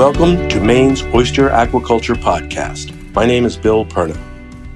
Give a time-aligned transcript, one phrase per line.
[0.00, 3.12] Welcome to Maine's Oyster Aquaculture Podcast.
[3.12, 4.18] My name is Bill Perna.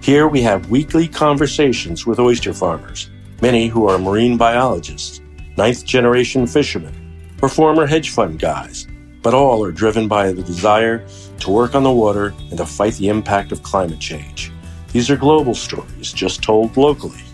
[0.05, 3.09] Here we have weekly conversations with oyster farmers,
[3.41, 5.23] many who are marine biologists,
[5.57, 6.95] ninth generation fishermen,
[7.41, 8.87] or former hedge fund guys,
[9.23, 11.07] but all are driven by the desire
[11.41, 14.53] to work on the water and to fight the impact of climate change.
[14.93, 17.25] These are global stories just told locally.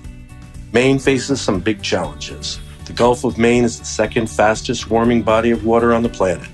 [0.72, 2.60] Maine faces some big challenges.
[2.84, 6.48] The Gulf of Maine is the second fastest warming body of water on the planet.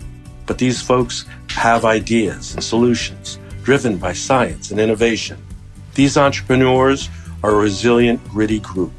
[0.47, 5.37] But these folks have ideas and solutions driven by science and innovation.
[5.95, 7.09] These entrepreneurs
[7.43, 8.93] are a resilient, gritty group.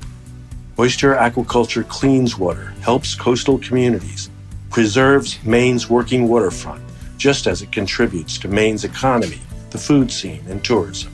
[0.78, 4.30] Oyster aquaculture cleans water, helps coastal communities,
[4.70, 6.84] preserves Maine's working waterfront,
[7.18, 9.40] just as it contributes to Maine's economy,
[9.72, 11.12] the food scene, and tourism.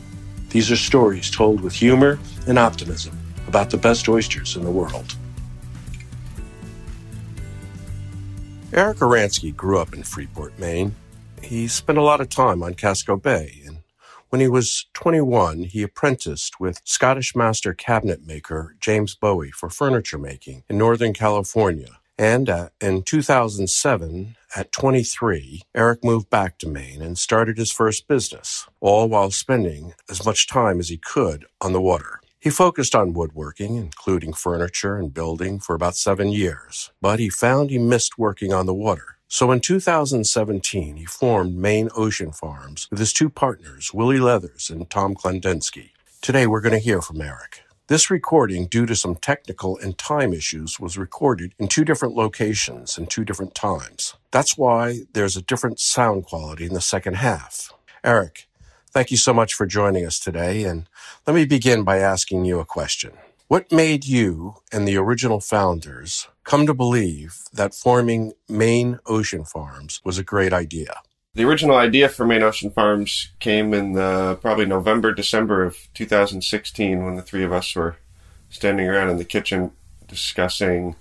[0.50, 3.18] These are stories told with humor and optimism
[3.48, 5.16] about the best oysters in the world.
[8.74, 10.96] Eric Oransky grew up in Freeport, Maine.
[11.44, 13.84] He spent a lot of time on Casco Bay, and
[14.30, 20.18] when he was 21, he apprenticed with Scottish master cabinet maker James Bowie for furniture
[20.18, 22.00] making in Northern California.
[22.18, 28.08] And uh, in 2007, at 23, Eric moved back to Maine and started his first
[28.08, 32.22] business, all while spending as much time as he could on the water.
[32.44, 37.70] He focused on woodworking, including furniture and building, for about seven years, but he found
[37.70, 39.16] he missed working on the water.
[39.30, 44.90] So in 2017, he formed Maine Ocean Farms with his two partners, Willie Leathers and
[44.90, 45.92] Tom Klendensky.
[46.22, 47.62] Today, we're going to hear from Eric.
[47.88, 52.98] This recording, due to some technical and time issues, was recorded in two different locations
[52.98, 54.16] and two different times.
[54.32, 57.72] That's why there's a different sound quality in the second half.
[58.04, 58.50] Eric,
[58.94, 60.66] Thank you so much for joining us today.
[60.66, 60.88] And
[61.26, 63.14] let me begin by asking you a question.
[63.48, 70.00] What made you and the original founders come to believe that forming Maine Ocean Farms
[70.06, 71.02] was a great idea?
[71.34, 77.04] The original idea for Maine Ocean Farms came in the, probably November, December of 2016
[77.04, 77.96] when the three of us were
[78.52, 79.72] standing around in the kitchen
[80.08, 80.96] discussing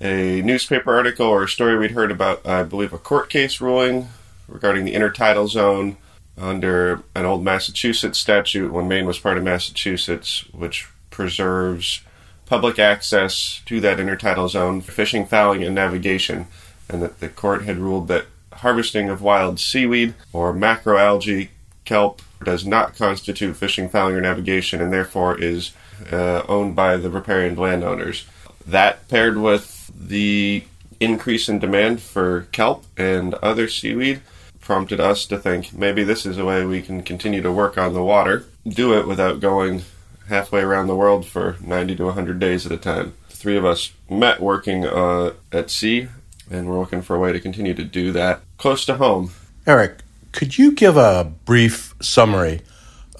[0.00, 4.10] a newspaper article or a story we'd heard about, I believe, a court case ruling
[4.46, 5.96] regarding the intertidal zone
[6.38, 12.02] under an old Massachusetts statute when Maine was part of Massachusetts, which preserves
[12.44, 16.46] public access to that intertidal zone for fishing, fowling, and navigation,
[16.88, 21.48] and that the court had ruled that harvesting of wild seaweed or macroalgae
[21.84, 25.72] kelp does not constitute fishing, fowling, or navigation, and therefore is
[26.12, 28.26] uh, owned by the riparian landowners.
[28.66, 30.64] That paired with the
[31.00, 34.20] increase in demand for kelp and other seaweed
[34.66, 37.94] prompted us to think maybe this is a way we can continue to work on
[37.94, 39.82] the water, do it without going
[40.28, 43.14] halfway around the world for 90 to 100 days at a time.
[43.30, 46.08] The three of us met working uh, at sea,
[46.50, 49.30] and we're looking for a way to continue to do that close to home.
[49.68, 49.98] Eric,
[50.32, 52.62] could you give a brief summary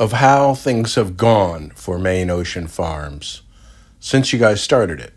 [0.00, 3.42] of how things have gone for Maine Ocean Farms
[4.00, 5.14] since you guys started it?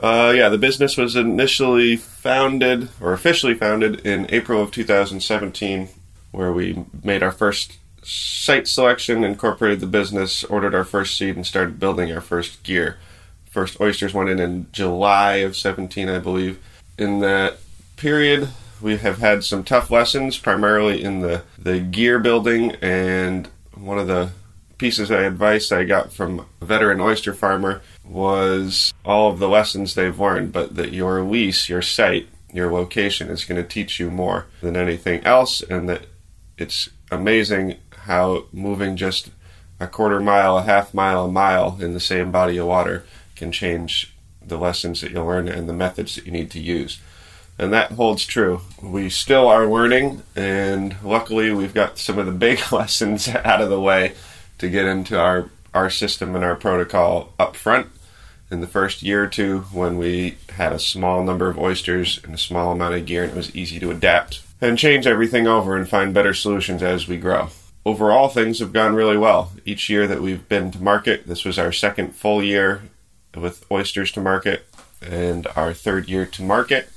[0.00, 5.88] Uh, yeah, the business was initially founded, or officially founded, in April of 2017,
[6.30, 11.46] where we made our first site selection, incorporated the business, ordered our first seed, and
[11.46, 12.98] started building our first gear.
[13.50, 16.58] First oysters went in in July of 17, I believe.
[16.98, 17.58] In that
[17.96, 18.48] period,
[18.80, 24.06] we have had some tough lessons, primarily in the, the gear building, and one of
[24.06, 24.30] the
[24.82, 29.94] pieces of advice I got from a veteran oyster farmer was all of the lessons
[29.94, 34.10] they've learned, but that your lease, your site, your location is going to teach you
[34.10, 36.06] more than anything else, and that
[36.58, 39.30] it's amazing how moving just
[39.78, 43.04] a quarter mile, a half mile, a mile in the same body of water
[43.36, 44.12] can change
[44.44, 47.00] the lessons that you'll learn and the methods that you need to use.
[47.56, 48.62] And that holds true.
[48.82, 53.70] We still are learning, and luckily, we've got some of the big lessons out of
[53.70, 54.14] the way
[54.62, 57.88] to get into our, our system and our protocol up front
[58.48, 62.32] in the first year or two when we had a small number of oysters and
[62.32, 65.76] a small amount of gear and it was easy to adapt and change everything over
[65.76, 67.48] and find better solutions as we grow.
[67.84, 69.50] Overall, things have gone really well.
[69.64, 72.82] Each year that we've been to market, this was our second full year
[73.34, 74.64] with oysters to market
[75.04, 76.88] and our third year to market.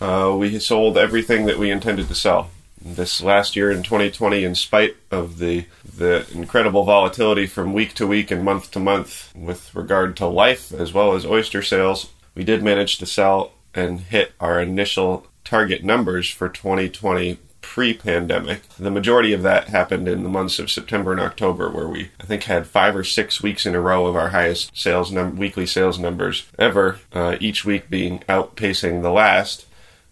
[0.00, 4.54] Uh, we sold everything that we intended to sell this last year in 2020 in
[4.54, 5.64] spite of the
[5.96, 10.72] the incredible volatility from week to week and month to month with regard to life
[10.72, 15.84] as well as oyster sales we did manage to sell and hit our initial target
[15.84, 18.62] numbers for 2020 pre-pandemic.
[18.78, 22.24] The majority of that happened in the months of September and October where we I
[22.24, 25.66] think had 5 or 6 weeks in a row of our highest sales num- weekly
[25.66, 29.66] sales numbers ever uh, each week being outpacing the last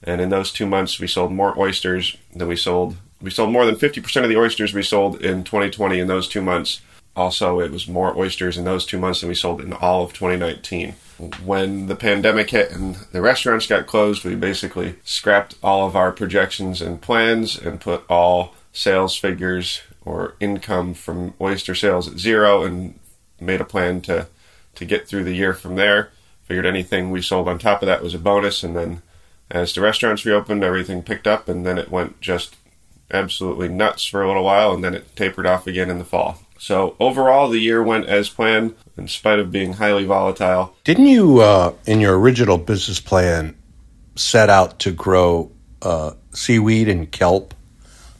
[0.04, 2.96] And in those two months, we sold more oysters than we sold.
[3.20, 6.42] We sold more than 50% of the oysters we sold in 2020 in those two
[6.42, 6.82] months.
[7.16, 10.12] Also, it was more oysters in those two months than we sold in all of
[10.12, 10.94] 2019.
[11.44, 16.12] When the pandemic hit and the restaurants got closed, we basically scrapped all of our
[16.12, 22.64] projections and plans and put all sales figures or income from oyster sales at zero
[22.64, 22.98] and
[23.40, 24.26] made a plan to,
[24.74, 26.10] to get through the year from there.
[26.44, 29.00] Figured anything we sold on top of that was a bonus, and then
[29.50, 32.56] as the restaurants reopened, everything picked up, and then it went just
[33.10, 36.38] absolutely nuts for a little while, and then it tapered off again in the fall.
[36.58, 40.74] So overall, the year went as planned, in spite of being highly volatile.
[40.84, 43.54] Didn't you, uh, in your original business plan,
[44.16, 45.50] set out to grow
[45.82, 47.54] uh, seaweed and kelp?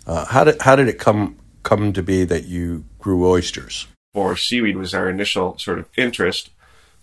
[0.06, 3.86] Uh, how did how did it come come to be that you grew oysters?
[4.12, 6.50] Or seaweed was our initial sort of interest,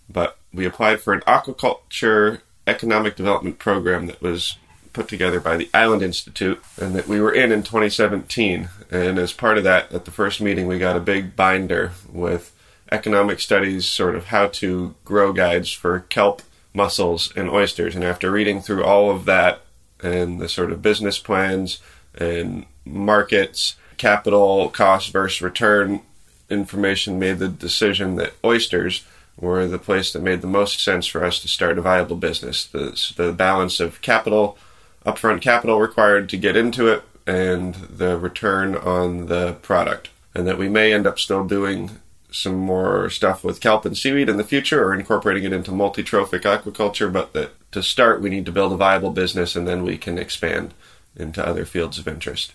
[0.08, 4.56] but we applied for an aquaculture economic development program that was
[4.92, 8.68] put together by the Island Institute and that we were in in 2017.
[8.90, 12.54] And as part of that, at the first meeting, we got a big binder with
[12.90, 16.42] economic studies, sort of how to grow guides for kelp,
[16.74, 17.94] mussels, and oysters.
[17.94, 19.62] And after reading through all of that
[20.02, 21.80] and the sort of business plans
[22.14, 26.02] and markets, capital, cost versus return
[26.50, 29.06] information, made the decision that oysters
[29.42, 32.64] were the place that made the most sense for us to start a viable business.
[32.64, 34.56] The, the balance of capital,
[35.04, 40.10] upfront capital required to get into it and the return on the product.
[40.32, 41.90] And that we may end up still doing
[42.30, 46.42] some more stuff with kelp and seaweed in the future or incorporating it into multi-trophic
[46.42, 49.98] aquaculture, but that to start we need to build a viable business and then we
[49.98, 50.72] can expand
[51.16, 52.52] into other fields of interest.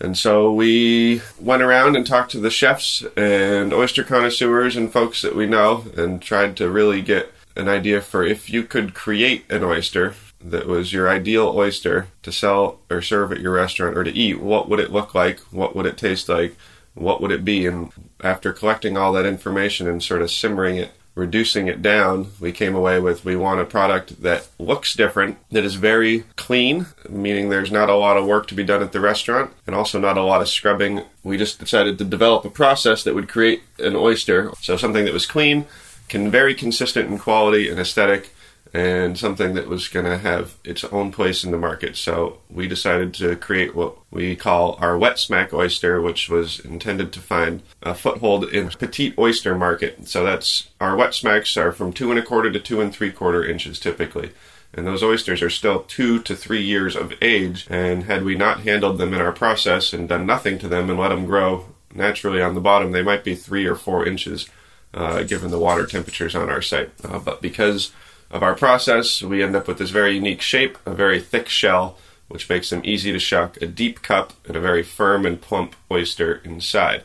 [0.00, 5.20] And so we went around and talked to the chefs and oyster connoisseurs and folks
[5.22, 9.44] that we know and tried to really get an idea for if you could create
[9.50, 14.04] an oyster that was your ideal oyster to sell or serve at your restaurant or
[14.04, 15.40] to eat, what would it look like?
[15.50, 16.56] What would it taste like?
[16.94, 17.66] What would it be?
[17.66, 17.92] And
[18.22, 22.74] after collecting all that information and sort of simmering it, reducing it down, we came
[22.74, 27.72] away with we want a product that looks different, that is very clean, meaning there's
[27.72, 30.22] not a lot of work to be done at the restaurant, and also not a
[30.22, 31.02] lot of scrubbing.
[31.22, 34.52] We just decided to develop a process that would create an oyster.
[34.60, 35.66] So something that was clean,
[36.08, 38.34] can very consistent in quality and aesthetic,
[38.72, 41.96] and something that was going to have its own place in the market.
[41.96, 47.12] So we decided to create what we call our wet smack oyster, which was intended
[47.12, 50.06] to find a foothold in petite oyster market.
[50.08, 53.10] So that's our wet smacks are from two and a quarter to two and three
[53.10, 54.30] quarter inches typically.
[54.72, 57.66] And those oysters are still two to three years of age.
[57.68, 60.98] And had we not handled them in our process and done nothing to them and
[60.98, 64.48] let them grow naturally on the bottom, they might be three or four inches,
[64.94, 66.90] uh, given the water temperatures on our site.
[67.02, 67.90] Uh, but because
[68.30, 71.98] of our process, we end up with this very unique shape, a very thick shell,
[72.28, 75.74] which makes them easy to shuck, a deep cup, and a very firm and plump
[75.90, 77.02] oyster inside.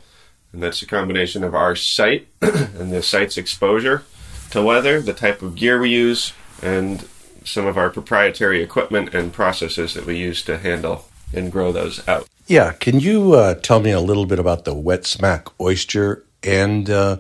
[0.54, 4.04] And that's a combination of our site and the site's exposure
[4.52, 7.08] to weather, the type of gear we use, and
[7.44, 12.08] some of our proprietary equipment and processes that we use to handle and grow those
[12.08, 12.28] out.
[12.48, 16.90] Yeah, can you uh, tell me a little bit about the wet smack oyster and
[16.90, 17.18] uh,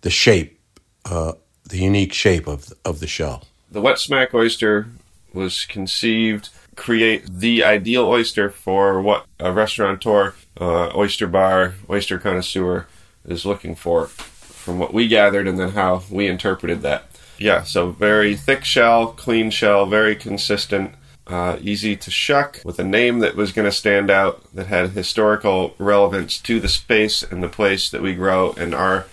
[0.00, 0.60] the shape
[1.04, 1.32] uh,
[1.66, 3.44] the unique shape of of the shell.
[3.70, 4.86] The wet smack oyster
[5.32, 12.86] was conceived create the ideal oyster for what a restaurateur, uh, oyster bar, oyster connoisseur
[13.26, 17.06] is looking for, from what we gathered and then how we interpreted that.
[17.38, 20.94] Yeah, so very thick shell, clean shell, very consistent,
[21.26, 24.90] uh, easy to shuck, with a name that was going to stand out, that had
[24.90, 29.06] historical relevance to the space and the place that we grow and our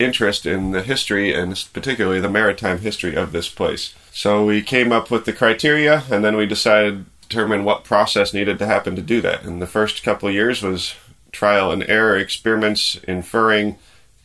[0.00, 3.94] interest in the history and particularly the maritime history of this place.
[4.12, 8.34] So we came up with the criteria and then we decided to determine what process
[8.34, 9.44] needed to happen to do that.
[9.44, 10.94] And the first couple of years was
[11.30, 13.78] trial and error experiments, inferring,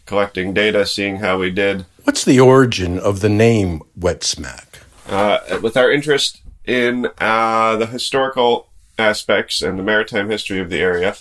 [0.06, 1.86] collecting data, seeing how we did.
[2.04, 4.82] What's the origin of the name Wet Smack?
[5.08, 10.80] Uh, with our interest in uh, the historical aspects and the maritime history of the
[10.80, 11.16] area,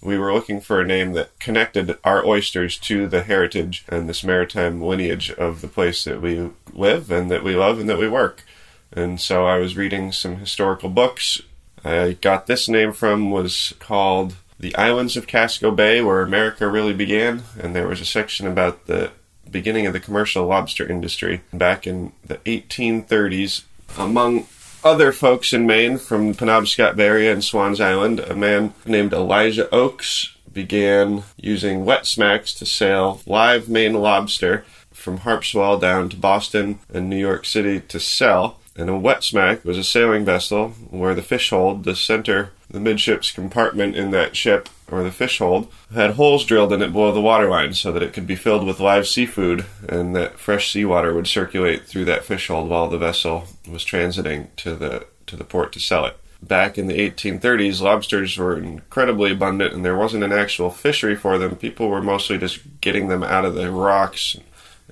[0.00, 4.22] we were looking for a name that connected our oysters to the heritage and this
[4.22, 8.08] maritime lineage of the place that we live and that we love and that we
[8.08, 8.44] work.
[8.92, 11.42] And so I was reading some historical books.
[11.84, 16.94] I got this name from was called The Islands of Casco Bay, where America really
[16.94, 19.12] began, and there was a section about the
[19.50, 23.62] beginning of the commercial lobster industry back in the 1830s.
[23.96, 24.46] Among
[24.88, 30.34] other folks in Maine from Penobscot Bay and Swans Island, a man named Elijah Oakes
[30.50, 37.10] began using wet smacks to sail live Maine lobster from Harpswell down to Boston and
[37.10, 38.60] New York City to sell.
[38.76, 42.80] And a wet smack was a sailing vessel where the fish hold, the center, the
[42.80, 47.12] midships compartment in that ship, or the fish hold, had holes drilled in it below
[47.12, 51.14] the waterline so that it could be filled with live seafood and that fresh seawater
[51.14, 55.44] would circulate through that fish hold while the vessel was transiting to the to the
[55.44, 56.16] port to sell it.
[56.42, 61.36] Back in the 1830s, lobsters were incredibly abundant and there wasn't an actual fishery for
[61.36, 61.56] them.
[61.56, 64.36] People were mostly just getting them out of the rocks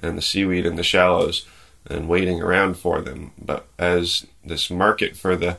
[0.02, 1.46] and the seaweed in the shallows
[1.88, 3.32] and waiting around for them.
[3.38, 5.58] But as this market for the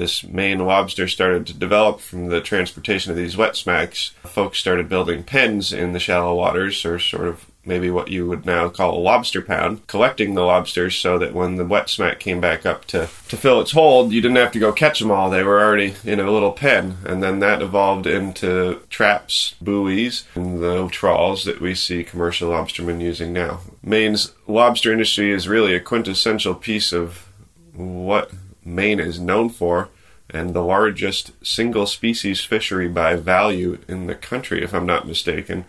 [0.00, 4.88] this Maine lobster started to develop from the transportation of these wet smacks, folks started
[4.88, 8.96] building pens in the shallow waters, or sort of maybe what you would now call
[8.96, 12.86] a lobster pound, collecting the lobsters so that when the wet smack came back up
[12.86, 15.28] to, to fill its hold, you didn't have to go catch them all.
[15.28, 16.96] They were already in a little pen.
[17.04, 23.02] And then that evolved into traps, buoys, and the trawls that we see commercial lobstermen
[23.02, 23.60] using now.
[23.82, 27.26] Maine's lobster industry is really a quintessential piece of
[27.74, 28.30] what
[28.74, 29.88] Maine is known for
[30.32, 35.64] and the largest single species fishery by value in the country, if I'm not mistaken.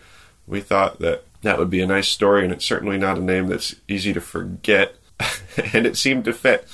[0.46, 3.48] We thought that that would be a nice story, and it's certainly not a name
[3.48, 4.94] that's easy to forget,
[5.72, 6.68] and it seemed to fit.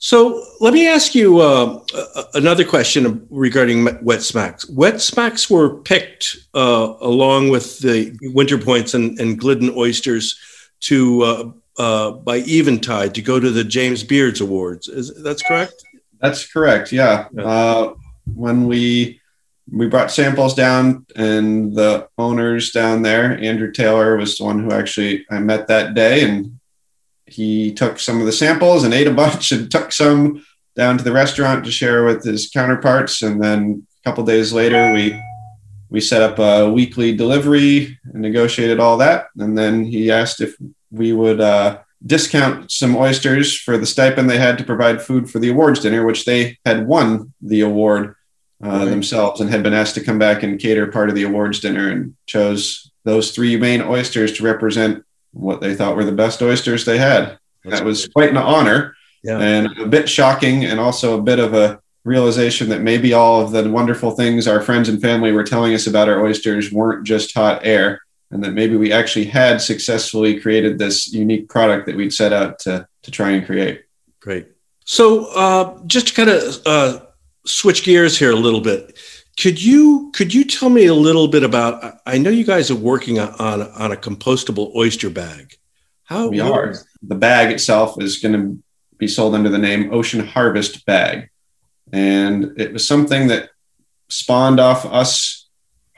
[0.00, 1.82] So let me ask you uh,
[2.32, 4.68] another question regarding wet smacks.
[4.70, 10.38] Wet smacks were picked uh, along with the winter points and, and Glidden oysters
[10.80, 14.88] to uh, uh by Eventide to go to the James Beards Awards.
[14.88, 15.74] Is that's correct?
[16.20, 16.92] That's correct.
[16.92, 17.28] Yeah.
[17.32, 17.44] yeah.
[17.44, 17.94] Uh,
[18.34, 19.20] when we
[19.70, 24.72] we brought samples down and the owners down there andrew taylor was the one who
[24.72, 26.58] actually i met that day and
[27.26, 30.44] he took some of the samples and ate a bunch and took some
[30.74, 34.92] down to the restaurant to share with his counterparts and then a couple days later
[34.92, 35.20] we
[35.90, 40.56] we set up a weekly delivery and negotiated all that and then he asked if
[40.90, 45.38] we would uh, discount some oysters for the stipend they had to provide food for
[45.38, 48.14] the awards dinner which they had won the award
[48.62, 51.60] uh, themselves and had been asked to come back and cater part of the awards
[51.60, 56.42] dinner and chose those three main oysters to represent what they thought were the best
[56.42, 57.38] oysters they had.
[57.64, 58.12] That's that was great.
[58.12, 59.38] quite an honor yeah.
[59.38, 63.52] and a bit shocking and also a bit of a realization that maybe all of
[63.52, 67.34] the wonderful things our friends and family were telling us about our oysters weren't just
[67.34, 72.12] hot air and that maybe we actually had successfully created this unique product that we'd
[72.12, 73.84] set out to, to try and create.
[74.20, 74.48] Great.
[74.84, 77.00] So uh, just to kind of uh,
[77.46, 78.98] switch gears here a little bit.
[79.40, 82.00] Could you could you tell me a little bit about?
[82.04, 85.56] I know you guys are working on on a compostable oyster bag.
[86.04, 86.74] How we are.
[87.02, 88.62] The bag itself is going to
[88.96, 91.30] be sold under the name Ocean Harvest Bag,
[91.92, 93.50] and it was something that
[94.08, 95.47] spawned off us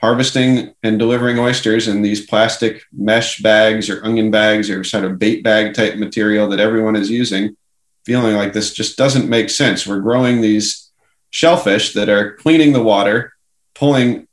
[0.01, 5.19] harvesting and delivering oysters in these plastic mesh bags or onion bags or sort of
[5.19, 7.55] bait bag type material that everyone is using
[8.03, 10.91] feeling like this just doesn't make sense we're growing these
[11.31, 13.33] shellfish that are cleaning the water,
[13.73, 14.27] pulling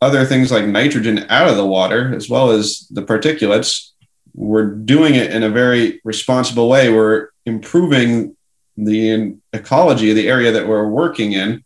[0.00, 3.90] other things like nitrogen out of the water, as well as the particulates.
[4.34, 6.92] We're doing it in a very responsible way.
[6.92, 8.36] We're improving
[8.76, 11.64] the ecology of the area that we're working in.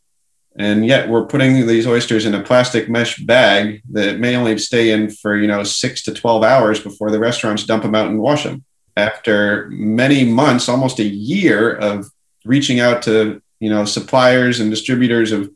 [0.58, 4.90] And yet we're putting these oysters in a plastic mesh bag that may only stay
[4.90, 8.18] in for, you know, six to 12 hours before the restaurants dump them out and
[8.18, 8.64] wash them.
[8.96, 12.10] After many months, almost a year of
[12.44, 15.50] reaching out to you know suppliers and distributors of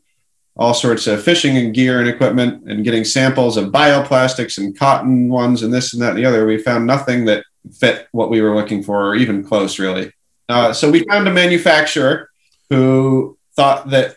[0.55, 5.29] all sorts of fishing and gear and equipment and getting samples of bioplastics and cotton
[5.29, 8.41] ones and this and that and the other we found nothing that fit what we
[8.41, 10.11] were looking for or even close really
[10.49, 12.29] uh, so we found a manufacturer
[12.69, 14.15] who thought that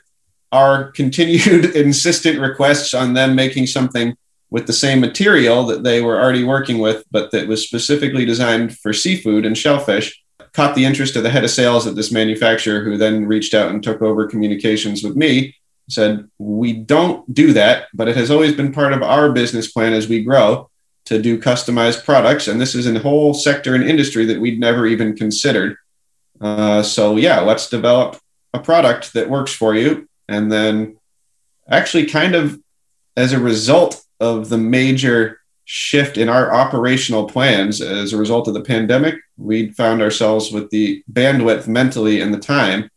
[0.53, 4.17] our continued insistent requests on them making something
[4.51, 8.79] with the same material that they were already working with but that was specifically designed
[8.79, 10.23] for seafood and shellfish
[10.57, 13.71] caught the interest of the head of sales at this manufacturer, who then reached out
[13.71, 15.55] and took over communications with me.
[15.89, 19.93] Said, We don't do that, but it has always been part of our business plan
[19.93, 20.71] as we grow
[21.05, 22.49] to do customized products.
[22.49, 25.77] And this is a whole sector and industry that we'd never even considered.
[26.41, 28.19] Uh, so, yeah, let's develop
[28.55, 30.09] a product that works for you.
[30.29, 30.99] And then,
[31.69, 32.61] actually, kind of
[33.17, 38.55] as a result of the major shift in our operational plans as a result of
[38.55, 42.89] the pandemic, we found ourselves with the bandwidth mentally and the time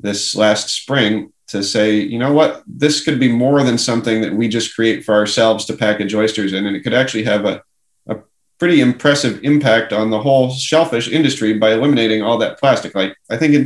[0.00, 4.34] this last spring to say, you know what, this could be more than something that
[4.34, 6.66] we just create for ourselves to package oysters in.
[6.66, 7.62] And it could actually have a,
[8.06, 8.18] a
[8.58, 12.94] pretty impressive impact on the whole shellfish industry by eliminating all that plastic.
[12.94, 13.64] Like, I think in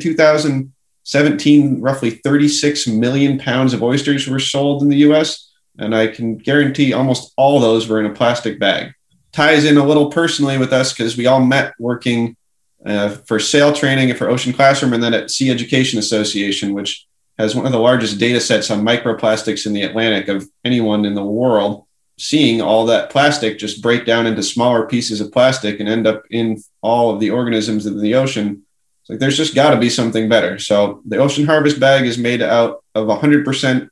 [1.05, 6.37] 2017, roughly 36 million pounds of oysters were sold in the US and I can
[6.37, 8.93] guarantee almost all those were in a plastic bag.
[9.33, 12.37] Ties in a little personally with us because we all met working
[12.85, 17.07] uh, for sail training and for Ocean Classroom, and then at Sea Education Association, which
[17.39, 21.15] has one of the largest data sets on microplastics in the Atlantic of anyone in
[21.15, 21.87] the world.
[22.19, 26.25] Seeing all that plastic just break down into smaller pieces of plastic and end up
[26.31, 28.65] in all of the organisms in the ocean.
[29.03, 30.59] It's like there's just got to be something better.
[30.59, 33.89] So the Ocean Harvest bag is made out of 100%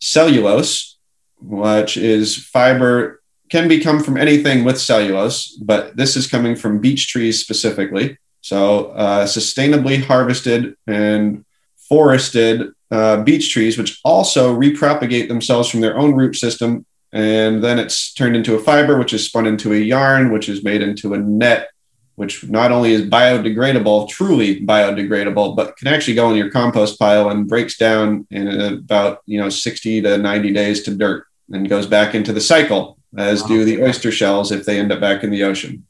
[0.00, 0.98] cellulose,
[1.40, 7.08] which is fiber can become from anything with cellulose, but this is coming from beech
[7.08, 8.18] trees specifically.
[8.40, 11.44] So, uh, sustainably harvested and
[11.88, 16.86] forested uh, beech trees, which also repropagate themselves from their own root system.
[17.12, 20.64] And then it's turned into a fiber, which is spun into a yarn, which is
[20.64, 21.70] made into a net,
[22.16, 27.28] which not only is biodegradable, truly biodegradable, but can actually go in your compost pile
[27.28, 31.86] and breaks down in about you know 60 to 90 days to dirt and goes
[31.86, 33.48] back into the cycle, as wow.
[33.48, 35.86] do the oyster shells if they end up back in the ocean.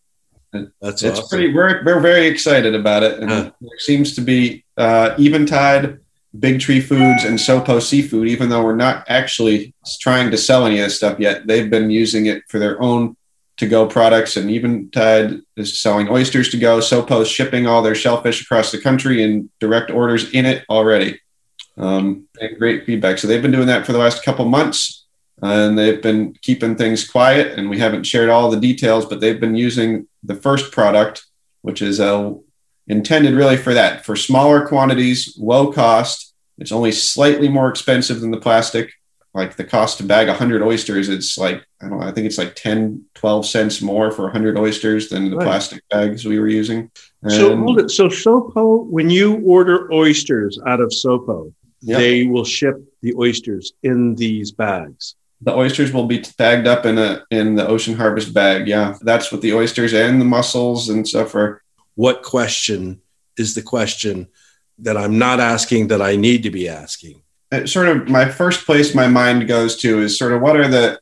[0.52, 1.28] That's it's awesome.
[1.28, 1.54] pretty.
[1.54, 3.50] We're we're very excited about it, and huh.
[3.60, 6.00] there seems to be uh, Eventide,
[6.38, 8.26] Big Tree Foods, and Sopo Seafood.
[8.26, 11.90] Even though we're not actually trying to sell any of this stuff yet, they've been
[11.90, 13.16] using it for their own
[13.56, 14.36] to-go products.
[14.36, 16.78] And Eventide is selling oysters to go.
[16.78, 21.20] Sopo is shipping all their shellfish across the country and direct orders in it already.
[21.76, 23.18] Um, great feedback.
[23.18, 25.06] So they've been doing that for the last couple months
[25.42, 29.40] and they've been keeping things quiet and we haven't shared all the details but they've
[29.40, 31.26] been using the first product
[31.62, 32.32] which is uh,
[32.86, 38.30] intended really for that for smaller quantities low cost it's only slightly more expensive than
[38.30, 38.92] the plastic
[39.36, 42.38] like the cost to bag 100 oysters it's like i don't know i think it's
[42.38, 45.44] like 10 12 cents more for 100 oysters than the right.
[45.44, 46.90] plastic bags we were using
[47.22, 51.52] and so hold it so sopo when you order oysters out of sopo
[51.82, 51.98] yep.
[51.98, 56.96] they will ship the oysters in these bags the oysters will be bagged up in
[56.96, 58.66] a in the ocean harvest bag.
[58.66, 61.62] Yeah, that's what the oysters and the mussels and stuff are.
[61.94, 63.02] What question
[63.36, 64.28] is the question
[64.78, 67.22] that I'm not asking that I need to be asking?
[67.52, 70.68] It sort of my first place my mind goes to is sort of what are
[70.68, 70.98] the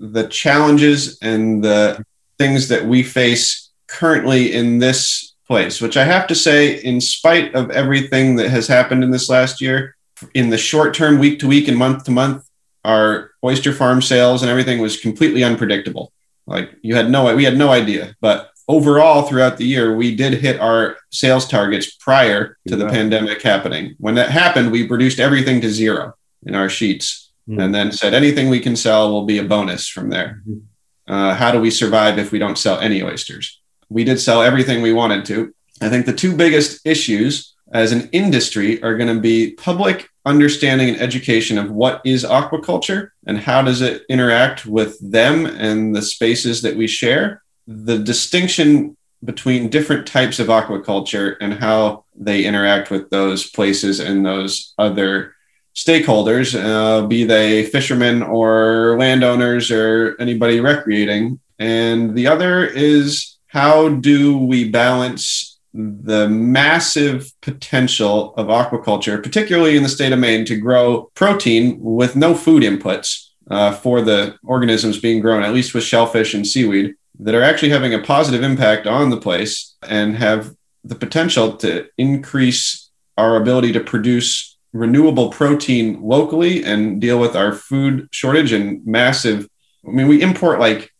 [0.00, 2.04] the challenges and the
[2.38, 7.54] things that we face currently in this place, which I have to say, in spite
[7.54, 9.96] of everything that has happened in this last year,
[10.34, 12.48] in the short term, week to week and month to month,
[12.84, 16.12] our oyster farm sales and everything was completely unpredictable.
[16.46, 18.16] Like you had no, we had no idea.
[18.20, 23.42] But overall, throughout the year, we did hit our sales targets prior to the pandemic
[23.42, 23.94] happening.
[23.98, 26.14] When that happened, we reduced everything to zero
[26.46, 27.60] in our sheets, mm-hmm.
[27.60, 30.42] and then said anything we can sell will be a bonus from there.
[30.48, 31.12] Mm-hmm.
[31.12, 33.60] Uh, how do we survive if we don't sell any oysters?
[33.88, 35.54] We did sell everything we wanted to.
[35.80, 40.90] I think the two biggest issues as an industry are going to be public understanding
[40.90, 46.02] and education of what is aquaculture and how does it interact with them and the
[46.02, 52.90] spaces that we share the distinction between different types of aquaculture and how they interact
[52.90, 55.34] with those places and those other
[55.74, 61.40] stakeholders uh, be they fishermen or landowners or anybody recreating.
[61.58, 69.82] And the other is how do we balance the massive potential of aquaculture, particularly in
[69.82, 74.98] the state of Maine, to grow protein with no food inputs uh, for the organisms
[74.98, 78.86] being grown, at least with shellfish and seaweed, that are actually having a positive impact
[78.86, 80.54] on the place and have
[80.84, 87.52] the potential to increase our ability to produce renewable protein locally and deal with our
[87.52, 89.48] food shortage and massive.
[89.86, 90.90] I mean, we import like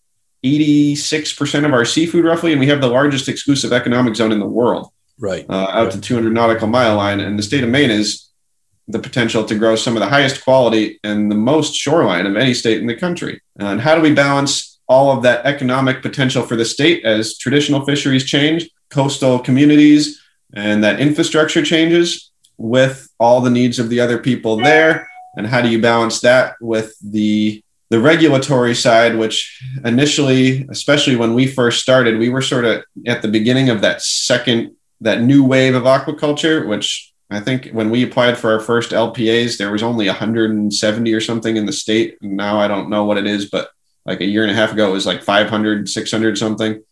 [0.45, 4.47] 86% of our seafood roughly, and we have the largest exclusive economic zone in the
[4.47, 4.89] world.
[5.19, 5.47] Right.
[5.49, 5.93] Uh, out right.
[5.93, 7.21] to 200 nautical mile line.
[7.21, 8.29] And the state of Maine is
[8.89, 12.55] the potential to grow some of the highest quality and the most shoreline of any
[12.55, 13.41] state in the country.
[13.57, 17.85] And how do we balance all of that economic potential for the state as traditional
[17.91, 20.21] fisheries change, coastal communities,
[20.55, 25.09] and that infrastructure changes with all the needs of the other people there?
[25.37, 29.37] And how do you balance that with the the regulatory side, which
[29.85, 34.01] initially, especially when we first started, we were sort of at the beginning of that
[34.01, 38.93] second, that new wave of aquaculture, which I think when we applied for our first
[38.93, 42.17] LPAs, there was only 170 or something in the state.
[42.23, 43.69] And now I don't know what it is, but
[44.05, 46.83] like a year and a half ago, it was like 500, 600 something.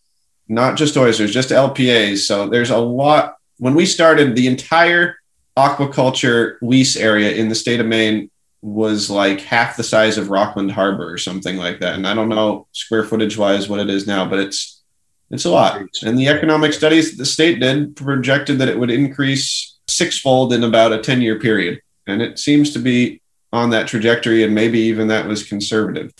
[0.49, 2.19] Not just oysters, just LPAs.
[2.19, 3.37] So there's a lot.
[3.59, 5.17] When we started, the entire
[5.57, 8.31] aquaculture lease area in the state of Maine
[8.63, 11.95] was like half the size of Rockland Harbor or something like that.
[11.95, 14.83] And I don't know square footage wise what it is now, but it's
[15.31, 15.81] it's a lot.
[16.03, 20.93] And the economic studies the state did projected that it would increase sixfold in about
[20.93, 21.81] a 10 year period.
[22.07, 23.21] And it seems to be
[23.53, 26.13] on that trajectory, and maybe even that was conservative.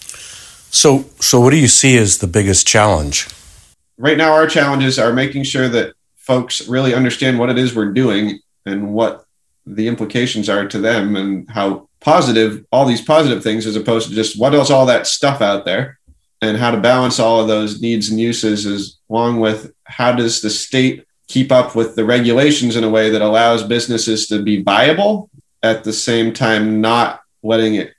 [0.71, 3.29] So, so what do you see as the biggest challenge?
[3.99, 7.93] Right now, our challenges are making sure that folks really understand what it is we're
[7.93, 9.25] doing and what
[9.67, 14.15] the implications are to them and how positive all these positive things as opposed to
[14.15, 15.99] just what else all that stuff out there
[16.41, 20.41] and how to balance all of those needs and uses as along with how does
[20.41, 24.63] the state keep up with the regulations in a way that allows businesses to be
[24.63, 25.31] viable
[25.63, 27.93] at the same time not letting it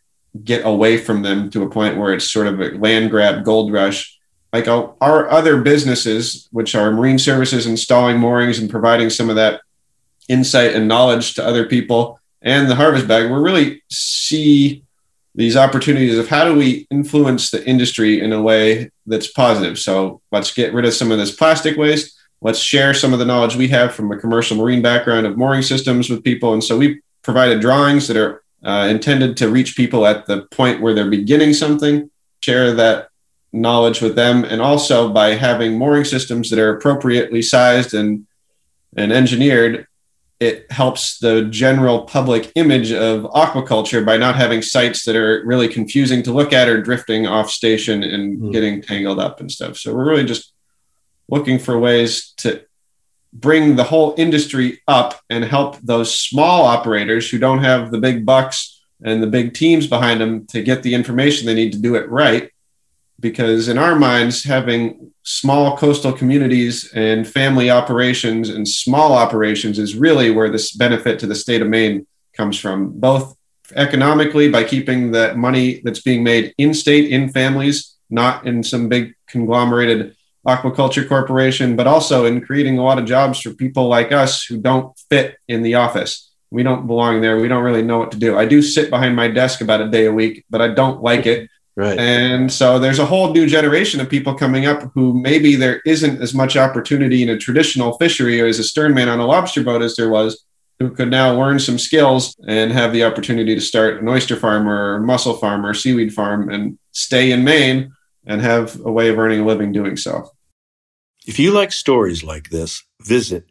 [0.43, 3.71] get away from them to a point where it's sort of a land grab gold
[3.71, 4.17] rush.
[4.53, 9.61] Like our other businesses which are marine services installing moorings and providing some of that
[10.27, 14.83] insight and knowledge to other people and the harvest bag we really see
[15.35, 19.79] these opportunities of how do we influence the industry in a way that's positive.
[19.79, 22.17] So let's get rid of some of this plastic waste.
[22.41, 25.61] Let's share some of the knowledge we have from a commercial marine background of mooring
[25.61, 26.53] systems with people.
[26.53, 30.81] And so we provided drawings that are uh, intended to reach people at the point
[30.81, 32.09] where they're beginning something,
[32.43, 33.09] share that
[33.53, 38.27] knowledge with them, and also by having mooring systems that are appropriately sized and
[38.97, 39.87] and engineered,
[40.41, 45.67] it helps the general public image of aquaculture by not having sites that are really
[45.67, 48.51] confusing to look at or drifting off station and mm.
[48.51, 49.77] getting tangled up and stuff.
[49.77, 50.51] So we're really just
[51.29, 52.65] looking for ways to
[53.33, 58.25] bring the whole industry up and help those small operators who don't have the big
[58.25, 61.95] bucks and the big teams behind them to get the information they need to do
[61.95, 62.51] it right.
[63.19, 69.95] Because in our minds, having small coastal communities and family operations and small operations is
[69.95, 73.35] really where this benefit to the state of Maine comes from, both
[73.75, 78.89] economically by keeping that money that's being made in state, in families, not in some
[78.89, 80.15] big conglomerated
[80.47, 84.57] aquaculture corporation, but also in creating a lot of jobs for people like us who
[84.57, 86.31] don't fit in the office.
[86.49, 87.39] We don't belong there.
[87.39, 88.37] We don't really know what to do.
[88.37, 91.25] I do sit behind my desk about a day a week, but I don't like
[91.25, 91.49] it.
[91.75, 91.97] Right.
[91.97, 96.21] And so there's a whole new generation of people coming up who maybe there isn't
[96.21, 99.81] as much opportunity in a traditional fishery or as a sternman on a lobster boat
[99.81, 100.43] as there was,
[100.79, 104.67] who could now learn some skills and have the opportunity to start an oyster farm
[104.67, 107.93] or mussel farm or seaweed farm and stay in Maine
[108.25, 110.31] and have a way of earning a living doing so.
[111.27, 113.45] If you like stories like this, visit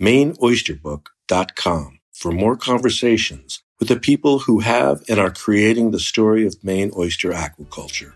[0.00, 6.62] MaineOysterBook.com for more conversations with the people who have and are creating the story of
[6.62, 8.12] Maine oyster aquaculture.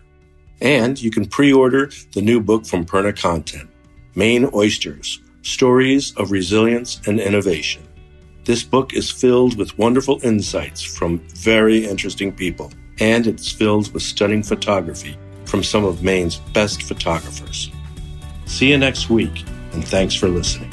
[0.59, 3.69] And you can pre-order the new book from Perna Content,
[4.15, 7.87] Maine Oysters, Stories of Resilience and Innovation.
[8.43, 14.03] This book is filled with wonderful insights from very interesting people, and it's filled with
[14.03, 15.17] stunning photography
[15.51, 17.69] from some of Maine's best photographers.
[18.45, 20.71] See you next week, and thanks for listening.